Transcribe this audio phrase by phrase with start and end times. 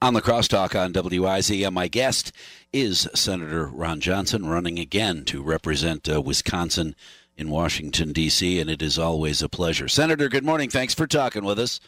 [0.00, 2.30] On the crosstalk on WIZM, my guest
[2.72, 6.94] is Senator Ron Johnson, running again to represent uh, Wisconsin
[7.36, 9.88] in Washington, D.C., and it is always a pleasure.
[9.88, 10.70] Senator, good morning.
[10.70, 11.80] Thanks for talking with us.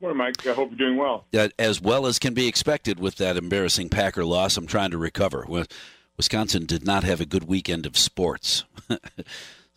[0.00, 0.46] Morning, Mike.
[0.46, 1.26] I hope you're doing well.
[1.36, 4.98] Uh, as well as can be expected with that embarrassing Packer loss, I'm trying to
[4.98, 5.44] recover.
[6.16, 8.64] Wisconsin did not have a good weekend of sports.
[8.88, 8.98] so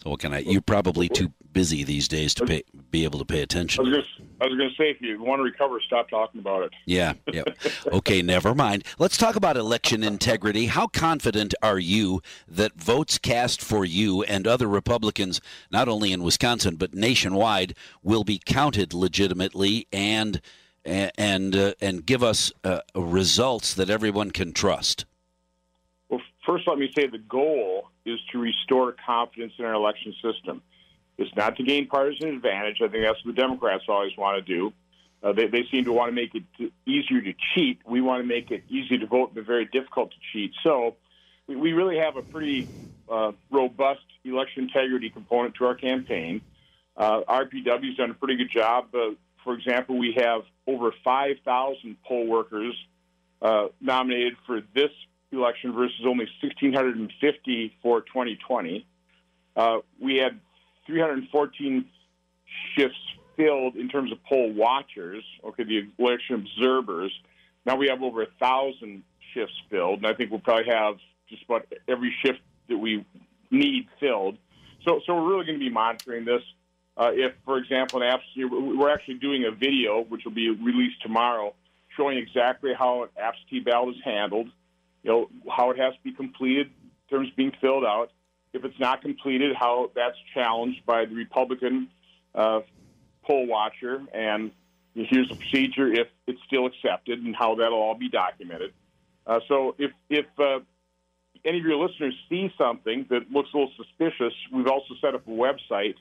[0.03, 0.39] what can I?
[0.39, 3.87] You're probably too busy these days to pay, be able to pay attention.
[3.87, 3.97] I
[4.45, 6.73] was going to say, if you want to recover, stop talking about it.
[6.85, 7.43] Yeah, yeah.
[7.87, 8.83] Okay, never mind.
[8.99, 10.65] Let's talk about election integrity.
[10.65, 15.39] How confident are you that votes cast for you and other Republicans,
[15.71, 20.41] not only in Wisconsin but nationwide, will be counted legitimately and
[20.83, 25.05] and uh, and give us uh, results that everyone can trust?
[26.09, 30.61] Well, first, let me say the goal is to restore confidence in our election system.
[31.17, 32.77] It's not to gain partisan advantage.
[32.81, 34.73] I think that's what the Democrats always want to do.
[35.23, 37.79] Uh, they, they seem to want to make it easier to cheat.
[37.85, 40.51] We want to make it easy to vote, but very difficult to cheat.
[40.63, 40.95] So
[41.47, 42.67] we, we really have a pretty
[43.09, 46.41] uh, robust election integrity component to our campaign.
[46.97, 48.93] Uh, RPW's done a pretty good job.
[48.93, 49.11] Uh,
[49.43, 52.75] for example, we have over 5,000 poll workers
[53.41, 54.91] uh, nominated for this
[55.31, 58.85] election versus only 1,650 for 2020.
[59.55, 60.39] Uh, we had
[60.85, 61.85] 314
[62.75, 62.97] shifts
[63.35, 67.11] filled in terms of poll watchers, okay, the election observers.
[67.65, 70.95] Now we have over a thousand shifts filled, and I think we'll probably have
[71.29, 73.05] just about every shift that we
[73.51, 74.37] need filled.
[74.85, 76.41] So, so we're really going to be monitoring this.
[76.97, 81.01] Uh, if, for example, an absentee, we're actually doing a video which will be released
[81.01, 81.53] tomorrow,
[81.97, 84.47] showing exactly how an absentee ballot is handled,
[85.03, 86.69] you know, how it has to be completed
[87.09, 88.11] terms being filled out,
[88.55, 91.89] if it's not completed, how that's challenged by the Republican
[92.33, 92.61] uh,
[93.23, 94.51] poll watcher, and
[94.93, 98.73] here's the procedure if it's still accepted, and how that'll all be documented.
[99.27, 100.59] Uh, so if if uh,
[101.43, 105.27] any of your listeners see something that looks a little suspicious, we've also set up
[105.27, 105.95] a website,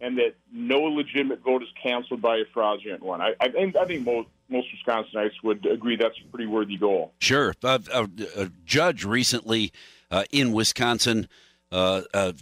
[0.00, 3.20] and that no legitimate vote is canceled by a fraudulent one.
[3.20, 7.12] I, I, I think most most Wisconsinites would agree that's a pretty worthy goal.
[7.20, 9.72] Sure, a, a, a judge recently
[10.10, 11.28] uh, in Wisconsin
[11.70, 12.32] uh, uh,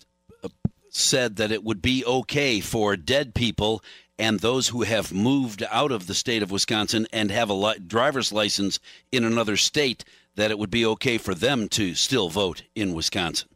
[0.89, 3.83] said that it would be okay for dead people
[4.19, 7.79] and those who have moved out of the state of Wisconsin and have a li-
[7.87, 8.81] driver's license
[9.13, 10.05] in another state
[10.39, 13.49] that it would be okay for them to still vote in Wisconsin?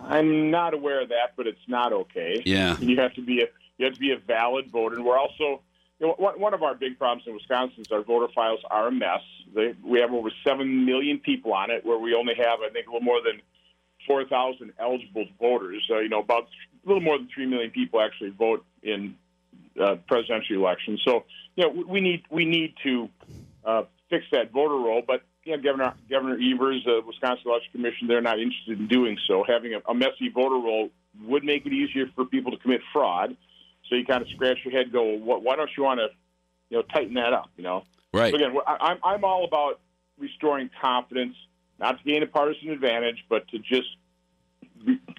[0.00, 2.42] I'm not aware of that, but it's not okay.
[2.44, 3.46] Yeah, you have to be a
[3.78, 5.62] you have to be a valid voter, and we're also
[6.00, 8.92] you know, one, of our big problems in Wisconsin is our voter files are a
[8.92, 9.20] mess.
[9.54, 12.88] They, we have over seven million people on it, where we only have I think
[12.88, 13.40] a little more than
[14.06, 15.86] four thousand eligible voters.
[15.88, 16.48] Uh, you know, about
[16.84, 19.14] a little more than three million people actually vote in
[19.80, 21.00] uh, presidential elections.
[21.04, 23.08] So you know, we need we need to
[23.64, 28.08] uh, fix that voter roll, but you know, Governor Governor Evers, the Wisconsin Election Commission,
[28.08, 29.44] they're not interested in doing so.
[29.46, 30.90] Having a, a messy voter roll
[31.22, 33.36] would make it easier for people to commit fraud.
[33.88, 36.08] So you kind of scratch your head, go, well, why don't you want to,
[36.70, 37.50] you know, tighten that up?
[37.56, 38.30] You know, right?
[38.30, 39.80] So again, I'm I'm all about
[40.18, 41.36] restoring confidence,
[41.78, 43.88] not to gain a partisan advantage, but to just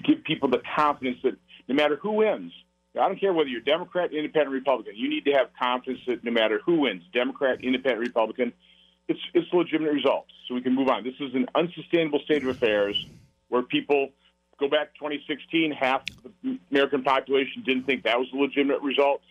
[0.03, 1.37] give people the confidence that
[1.67, 2.51] no matter who wins,
[2.95, 4.93] I don't care whether you're Democrat, Independent, Republican.
[4.95, 8.53] You need to have confidence that no matter who wins, Democrat, Independent, Republican,
[9.07, 10.31] it's it's legitimate results.
[10.47, 11.03] So we can move on.
[11.03, 13.05] This is an unsustainable state of affairs
[13.49, 14.09] where people
[14.59, 16.03] go back to 2016, half
[16.43, 19.21] the American population didn't think that was a legitimate result.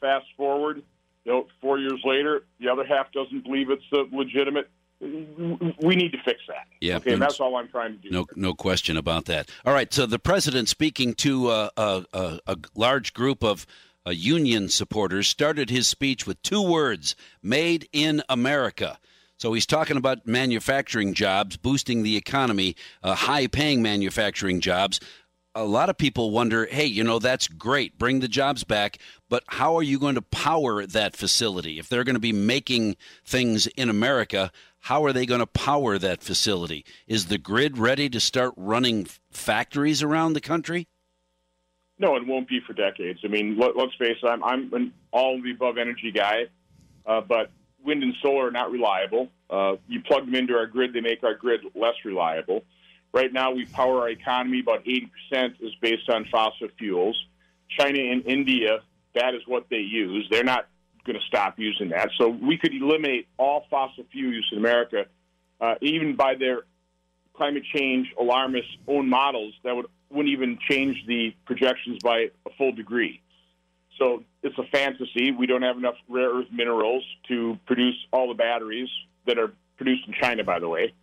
[0.00, 0.82] Fast forward,
[1.24, 4.70] you know, four years later, the other half doesn't believe it's a legitimate.
[5.00, 6.66] We need to fix that.
[6.80, 8.10] Yeah, okay, and that's all I'm trying to do.
[8.10, 9.50] No, no question about that.
[9.64, 13.66] All right, so the president speaking to a, a, a large group of
[14.06, 18.98] uh, union supporters started his speech with two words: "Made in America."
[19.38, 25.00] So he's talking about manufacturing jobs, boosting the economy, uh, high paying manufacturing jobs.
[25.56, 27.98] A lot of people wonder, hey, you know, that's great.
[27.98, 28.98] Bring the jobs back.
[29.28, 31.78] But how are you going to power that facility?
[31.78, 34.50] If they're going to be making things in America,
[34.80, 36.84] how are they going to power that facility?
[37.06, 40.88] Is the grid ready to start running factories around the country?
[41.98, 43.20] No, it won't be for decades.
[43.24, 46.46] I mean, let, us face it, I'm, I'm an all the above energy guy,
[47.06, 47.50] uh, but
[47.84, 49.28] wind and solar are not reliable.
[49.50, 52.64] Uh, you plug them into our grid, they make our grid less reliable.
[53.12, 54.60] Right now, we power our economy.
[54.60, 57.16] About 80% is based on fossil fuels.
[57.78, 58.80] China and India,
[59.14, 60.26] that is what they use.
[60.30, 60.66] They're not
[61.04, 62.10] going to stop using that.
[62.18, 65.06] So we could eliminate all fossil fuel use in America,
[65.60, 66.62] uh, even by their
[67.34, 72.72] climate change alarmist own models that would wouldn't even change the projections by a full
[72.72, 73.20] degree.
[73.98, 75.30] So it's a fantasy.
[75.30, 78.88] We don't have enough rare earth minerals to produce all the batteries
[79.26, 80.94] that are produced in China, by the way.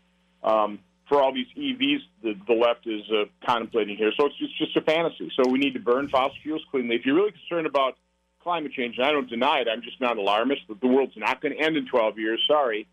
[0.44, 4.12] Um, for all these EVs the, the left is uh, contemplating here.
[4.18, 5.32] So it's just, just a fantasy.
[5.36, 6.96] So we need to burn fossil fuels cleanly.
[6.96, 7.98] If you're really concerned about
[8.42, 10.62] climate change, and I don't deny it, I'm just not alarmist.
[10.68, 12.42] The world's not going to end in 12 years.
[12.48, 12.88] Sorry.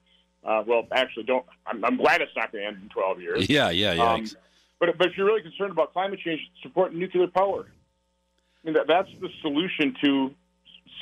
[0.44, 1.44] Uh, well, actually, don't.
[1.66, 3.50] I'm, I'm, glad it's not going to end in 12 years.
[3.50, 4.12] Yeah, yeah, yeah.
[4.12, 4.26] Um,
[4.78, 7.66] but but if you're really concerned about climate change, support nuclear power.
[8.64, 10.34] Mean, that, that's the solution to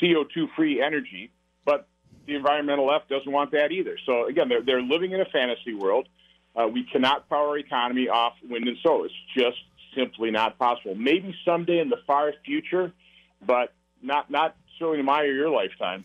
[0.00, 1.30] CO2 free energy.
[1.64, 1.88] But
[2.26, 3.98] the environmental left doesn't want that either.
[4.04, 6.08] So again, they're they're living in a fantasy world.
[6.54, 9.06] Uh, we cannot power our economy off wind and solar.
[9.06, 9.58] It's just
[9.96, 10.94] simply not possible.
[10.94, 12.92] Maybe someday in the far future,
[13.44, 13.72] but
[14.02, 16.02] not not certainly in my or your lifetime.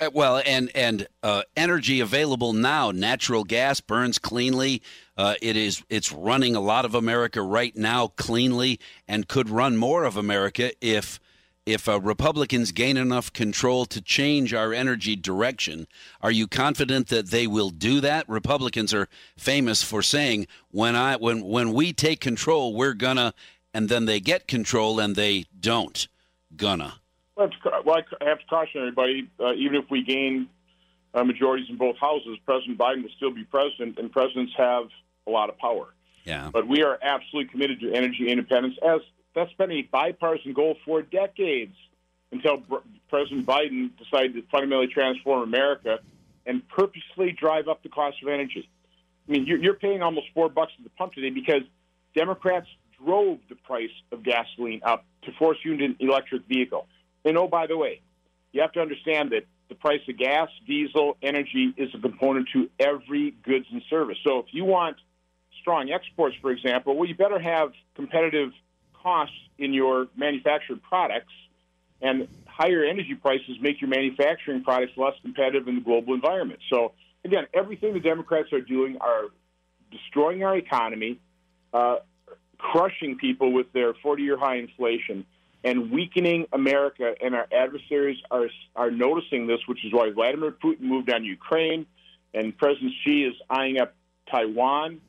[0.00, 2.90] Uh, well, and and uh, energy available now.
[2.90, 4.82] Natural gas burns cleanly.
[5.16, 8.78] Uh, it is it's running a lot of America right now cleanly,
[9.08, 11.18] and could run more of America if
[11.66, 15.86] if uh, Republicans gain enough control to change our energy direction.
[16.20, 18.28] Are you confident that they will do that?
[18.28, 23.32] Republicans are famous for saying when I when when we take control, we're gonna,
[23.72, 26.06] and then they get control and they don't.
[26.56, 27.00] Gonna.
[27.40, 29.28] Well, I have to caution everybody.
[29.38, 30.48] Uh, even if we gain
[31.14, 34.84] uh, majorities in both houses, President Biden will still be president, and presidents have
[35.26, 35.88] a lot of power.
[36.24, 36.50] Yeah.
[36.52, 39.00] But we are absolutely committed to energy independence, as
[39.34, 41.74] that's been a bipartisan goal for decades
[42.32, 42.62] until
[43.08, 45.98] President Biden decided to fundamentally transform America
[46.46, 48.68] and purposely drive up the cost of energy.
[49.28, 51.62] I mean, you're, you're paying almost four bucks at the pump today because
[52.14, 52.66] Democrats
[53.04, 56.86] drove the price of gasoline up to force you into an electric vehicle.
[57.24, 58.00] And oh, by the way,
[58.52, 62.68] you have to understand that the price of gas, diesel, energy is a component to
[62.78, 64.18] every goods and service.
[64.24, 64.96] So if you want
[65.60, 68.50] strong exports, for example, well, you better have competitive
[69.02, 71.32] costs in your manufactured products,
[72.02, 76.60] and higher energy prices make your manufacturing products less competitive in the global environment.
[76.70, 76.92] So
[77.24, 79.24] again, everything the Democrats are doing are
[79.90, 81.20] destroying our economy,
[81.72, 81.96] uh,
[82.58, 85.26] crushing people with their 40-year high inflation
[85.62, 87.14] and weakening America.
[87.22, 91.86] And our adversaries are are noticing this, which is why Vladimir Putin moved on Ukraine,
[92.32, 93.94] and President Xi is eyeing up
[94.30, 95.00] Taiwan.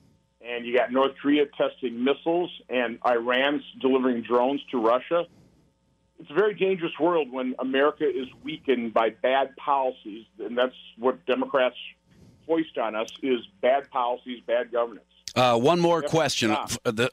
[0.43, 5.27] And you got North Korea testing missiles, and Iran's delivering drones to Russia.
[6.19, 11.25] It's a very dangerous world when America is weakened by bad policies, and that's what
[11.27, 11.75] Democrats
[12.47, 15.05] foist on us: is bad policies, bad governance.
[15.33, 16.55] Uh, one more question.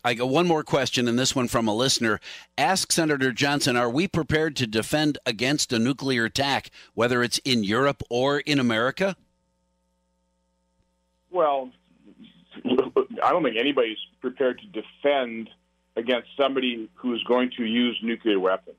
[0.04, 2.18] I got one more question, and this one from a listener.
[2.56, 7.62] Ask Senator Johnson: Are we prepared to defend against a nuclear attack, whether it's in
[7.62, 9.16] Europe or in America?
[11.30, 11.70] Well,
[12.64, 15.50] I don't think anybody's prepared to defend
[15.94, 18.76] against somebody who is going to use nuclear weapons.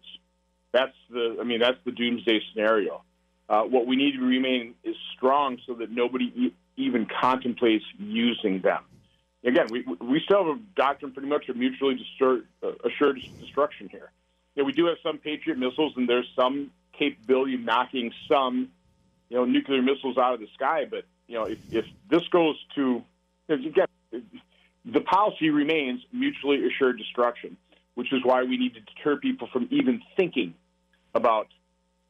[0.74, 1.38] That's the.
[1.39, 3.03] I mean, that's the doomsday scenario.
[3.47, 8.62] Uh, what we need to remain is strong so that nobody e- even contemplates using
[8.62, 8.83] them
[9.44, 13.89] again, we we still have a doctrine pretty much of mutually distur- uh, assured destruction
[13.89, 14.12] here.
[14.56, 18.69] You know, we do have some Patriot missiles, and there's some capability of knocking some,
[19.30, 20.86] you know, nuclear missiles out of the sky.
[20.89, 23.03] But you know, if, if this goes to
[23.48, 23.88] again,
[24.86, 27.58] the policy remains mutually assured destruction,
[27.96, 30.53] which is why we need to deter people from even thinking
[31.13, 31.48] about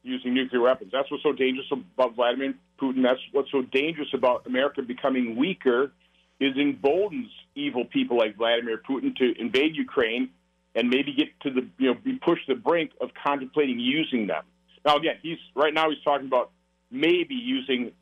[0.02, 0.90] using nuclear weapons.
[0.92, 3.02] That's what's so dangerous about Vladimir Putin.
[3.02, 5.92] That's what's so dangerous about America becoming weaker
[6.40, 10.30] is emboldens evil people like Vladimir Putin to invade Ukraine
[10.74, 14.26] and maybe get to the you know be pushed to the brink of contemplating using
[14.26, 14.42] them.
[14.84, 16.50] Now again, he's right now he's talking about
[16.90, 17.92] maybe using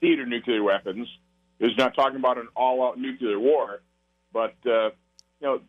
[0.00, 1.08] theater nuclear weapons.
[1.58, 3.82] He's not talking about an all-out nuclear war,
[4.32, 4.90] but uh,
[5.40, 5.60] you know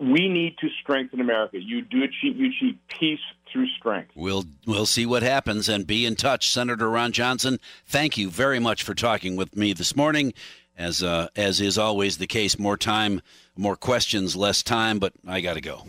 [0.00, 1.58] we need to strengthen America.
[1.60, 3.20] You do achieve you achieve peace
[3.52, 4.10] through strength.
[4.14, 7.58] We'll we'll see what happens and be in touch, Senator Ron Johnson.
[7.86, 10.34] Thank you very much for talking with me this morning
[10.78, 12.58] as uh, as is always the case.
[12.58, 13.20] More time,
[13.56, 14.98] more questions, less time.
[14.98, 15.84] But I got to go.